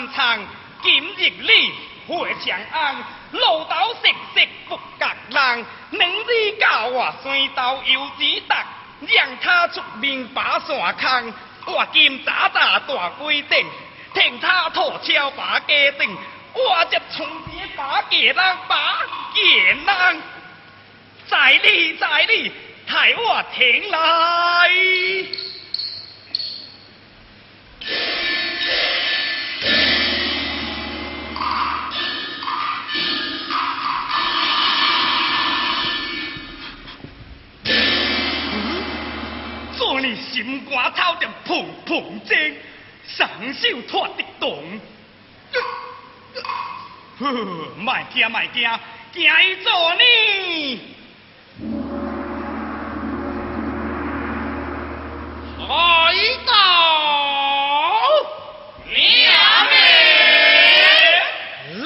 [0.00, 0.38] 动三仓。
[0.82, 1.74] 今日里
[2.08, 2.96] 回长安，
[3.32, 5.66] 路头食食不隔人。
[5.90, 8.64] 两日教我山道游子达，
[9.06, 11.34] 让他出面把山坑。
[11.66, 13.66] 我今早早大规定，
[14.14, 16.16] 听他拖车把家定。
[16.54, 18.34] 我这从前把家人
[18.66, 19.02] 把
[19.34, 19.42] 家
[19.84, 20.22] 人，
[21.28, 22.50] 在里在里，
[22.88, 24.70] 替我停来。
[40.00, 42.56] 你心肝头就砰砰震，
[43.06, 44.80] 双手托得动。
[47.18, 47.24] 呵，
[47.76, 48.66] 卖惊卖惊，
[49.12, 50.00] 惊伊做呢？
[55.68, 55.72] 海
[56.46, 56.50] 盗，
[58.86, 58.96] 娘
[59.66, 59.72] 们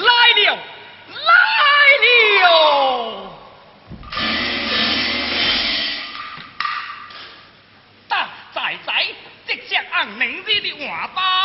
[0.01, 0.57] 来了，
[1.11, 1.27] 来
[2.41, 2.43] 了！
[8.07, 8.13] 大
[8.53, 8.89] 仔仔，
[9.45, 9.83] 即将
[10.63, 11.44] 你的话拜。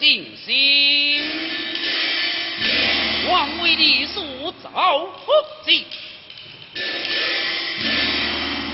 [0.00, 1.22] 尽心，
[3.28, 5.32] 望为你塑造福
[5.64, 5.86] 气，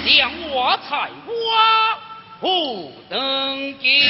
[0.06, 1.98] 将我采花
[2.40, 4.02] 不登基，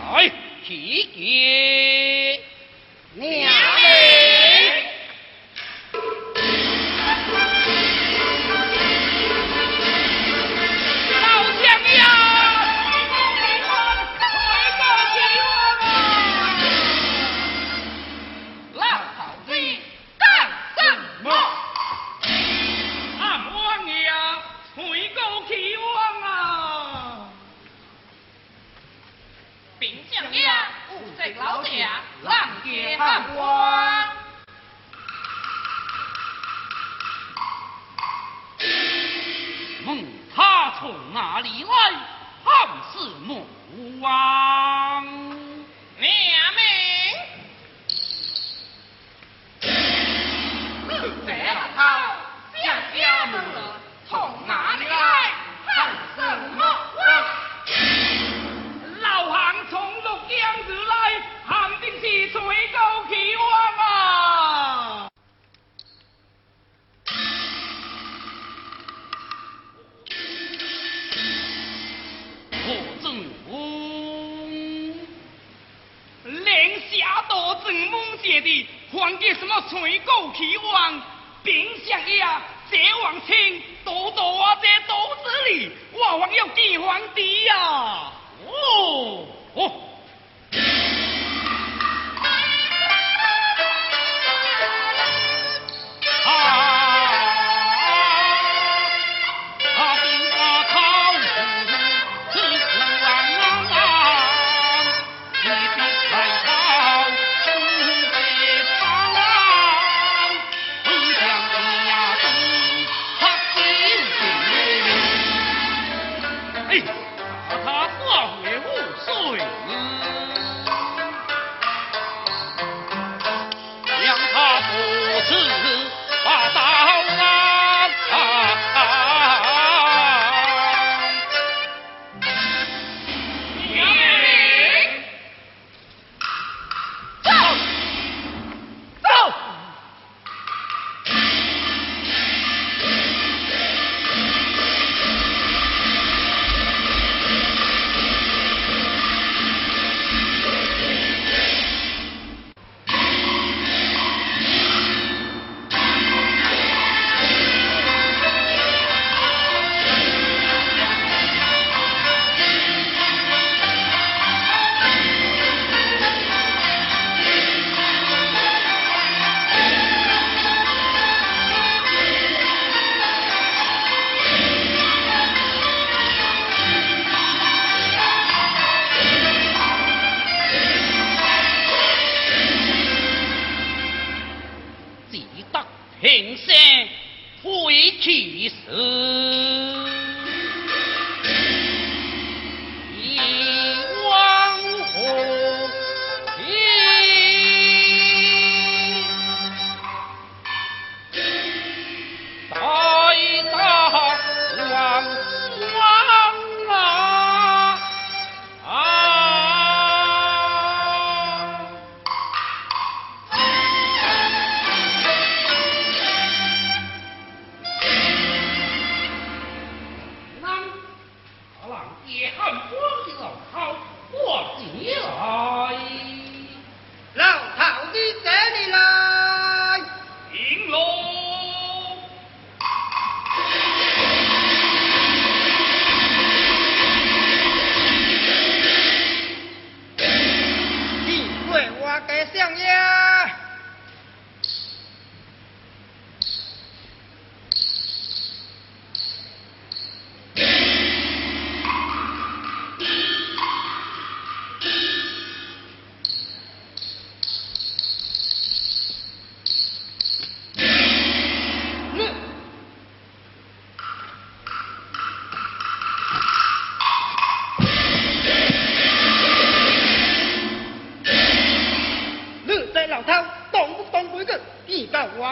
[0.00, 0.30] 来
[0.66, 1.95] 提结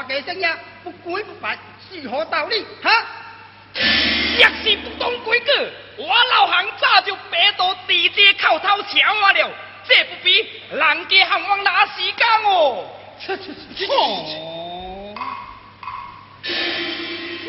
[0.08, 0.48] 嘅声音，
[0.82, 1.58] 不鬼不白，
[1.90, 2.64] 是何道理？
[2.82, 2.90] 哈！
[4.38, 5.46] 若是不懂规矩，
[5.96, 9.50] 我老行早就爬到地铁口头瞧我了，
[9.86, 12.86] 这不比人家还枉拿时间哦！
[13.76, 13.86] 切！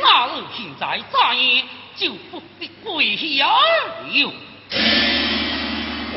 [0.01, 1.63] 那我现在再也
[1.95, 3.53] 就不必跪下了。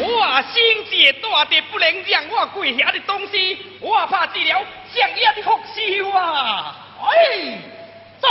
[0.01, 0.55] 我生
[0.91, 4.65] 这大德不能让我跪下的东西，我怕死了，
[4.95, 6.77] 上的复仇啊！
[7.03, 7.59] 哎，
[8.21, 8.29] 走！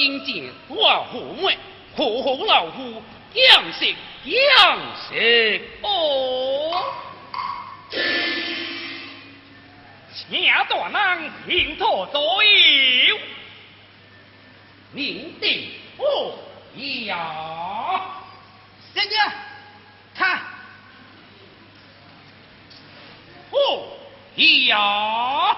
[0.00, 1.50] 心静，我父母，
[1.94, 3.02] 虎父老虎，
[3.34, 4.78] 养食养
[5.10, 6.82] 食哦。
[10.14, 10.42] 请
[10.94, 13.18] 大人平托左右，
[14.92, 16.34] 明定不
[17.04, 17.14] 要。
[18.94, 19.16] 小姐，
[20.14, 20.40] 看，
[23.50, 23.58] 不
[24.66, 25.49] 要。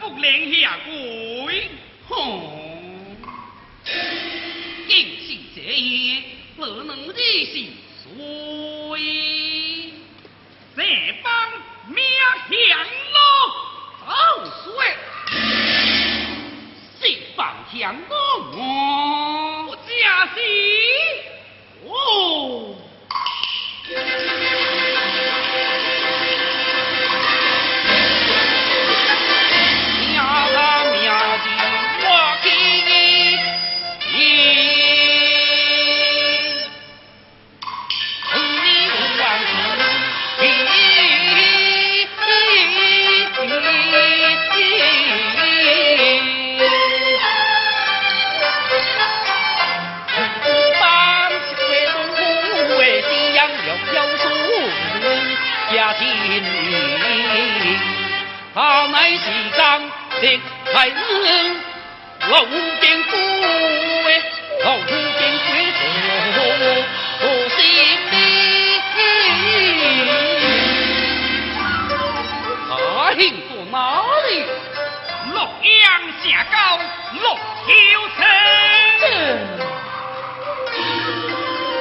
[0.00, 1.70] 不临下鬼，
[2.08, 2.14] 吼！
[4.88, 6.22] 正是这样，
[6.58, 7.14] 老娘是
[8.02, 8.08] 水，
[10.76, 10.78] 这
[11.22, 11.26] 方
[11.88, 11.94] 勉
[12.48, 12.50] 强
[13.12, 13.18] 喽，
[14.06, 14.08] 好
[14.64, 14.68] 水，
[17.00, 17.02] 西
[17.36, 17.38] 方
[17.72, 18.12] 强喽，
[18.56, 18.58] 我。
[19.86, 20.28] 加，
[21.84, 21.88] 哦。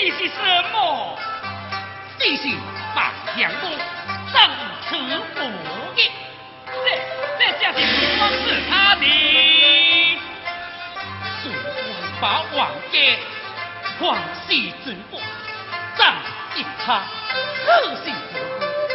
[0.03, 0.35] 你是什
[0.73, 1.17] 么？
[2.19, 2.49] 你是
[2.93, 3.71] 白相公，
[4.91, 4.97] 生死
[5.33, 5.39] 不
[5.95, 6.11] 义。
[6.67, 6.75] 这
[7.39, 7.79] 这下是
[8.19, 9.05] 不是他的。
[11.41, 11.57] 宋万
[12.21, 13.17] 把王爷，
[14.01, 14.51] 皇室
[14.85, 15.23] 之父，
[15.97, 16.05] 怎
[16.57, 17.05] 一他？
[17.65, 17.65] 此
[18.03, 18.11] 是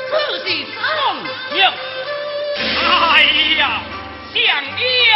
[0.10, 0.12] 此
[0.46, 0.46] 是
[0.76, 0.78] 造
[1.56, 1.72] 谣。
[2.84, 3.24] 哎
[3.58, 3.80] 呀，
[4.34, 4.38] 相
[4.78, 5.16] 爷呀！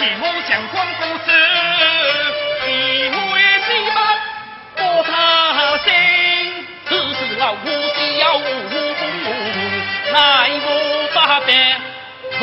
[0.00, 1.28] 是我将光复志，
[2.64, 2.66] 替
[3.12, 3.68] 我一息
[4.74, 5.12] 不操
[5.84, 5.88] 心。
[6.88, 8.48] 只是老母需要我，
[10.10, 10.16] 奈
[10.64, 10.66] 我
[11.14, 11.48] 百般
[12.40, 12.42] 无。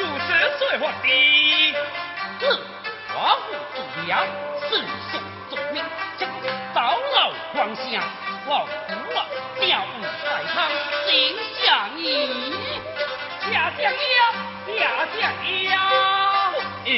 [0.00, 1.06] 主持做我的，
[2.38, 2.42] 自
[3.12, 4.10] 我不主了，
[4.66, 4.70] 世
[5.12, 5.84] 俗命，
[6.16, 6.26] 请
[6.74, 8.00] 早老光下，
[8.46, 8.48] 我
[8.86, 9.28] 苦啊，
[9.60, 10.56] 吊五彩汤，
[11.06, 12.54] 心想你，
[13.52, 14.18] 家乡呀，
[14.78, 14.80] 家
[15.20, 15.20] 乡
[15.64, 15.68] 呀，
[16.86, 16.88] 应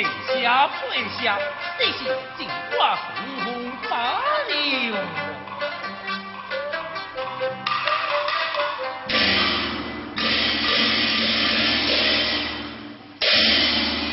[0.40, 1.36] 下跪下，
[1.76, 1.98] 这是
[2.38, 3.02] 金瓜红
[3.44, 3.90] 红发
[4.46, 4.94] 柳。